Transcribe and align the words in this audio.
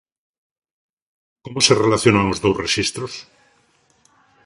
Como 1.43 1.59
se 1.65 1.73
relacionan 1.83 2.31
os 2.33 2.41
dous 2.43 2.59
rexistros? 2.63 3.13